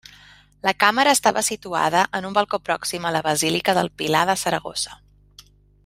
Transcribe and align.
La 0.67 0.71
càmera 0.83 1.11
estava 1.17 1.43
situada 1.49 2.01
en 2.19 2.29
un 2.31 2.37
balcó 2.39 2.61
pròxim 2.71 3.05
a 3.05 3.13
la 3.17 3.21
Basílica 3.29 3.77
del 3.81 3.93
Pilar 4.01 4.25
de 4.31 4.39
Saragossa. 4.47 4.99